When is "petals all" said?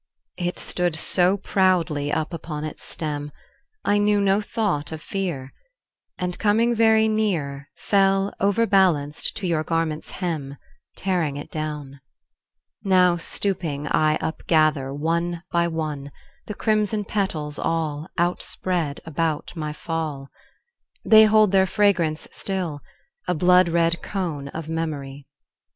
17.05-18.07